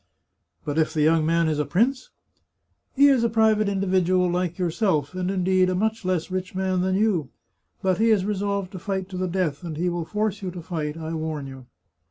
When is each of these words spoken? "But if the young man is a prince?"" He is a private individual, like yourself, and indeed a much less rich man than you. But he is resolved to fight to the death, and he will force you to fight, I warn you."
"But 0.65 0.79
if 0.79 0.95
the 0.95 1.03
young 1.03 1.27
man 1.27 1.47
is 1.47 1.59
a 1.59 1.63
prince?"" 1.65 2.09
He 2.95 3.05
is 3.07 3.23
a 3.23 3.29
private 3.29 3.69
individual, 3.69 4.27
like 4.31 4.57
yourself, 4.57 5.13
and 5.13 5.29
indeed 5.29 5.69
a 5.69 5.75
much 5.75 6.03
less 6.03 6.31
rich 6.31 6.55
man 6.55 6.81
than 6.81 6.95
you. 6.95 7.29
But 7.83 7.99
he 7.99 8.09
is 8.09 8.25
resolved 8.25 8.71
to 8.71 8.79
fight 8.79 9.09
to 9.09 9.17
the 9.17 9.27
death, 9.27 9.61
and 9.63 9.77
he 9.77 9.89
will 9.89 10.05
force 10.05 10.41
you 10.41 10.49
to 10.49 10.61
fight, 10.63 10.97
I 10.97 11.13
warn 11.13 11.45
you." 11.45 11.67